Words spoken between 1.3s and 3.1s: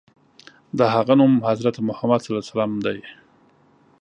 حضرت محمد ص دی.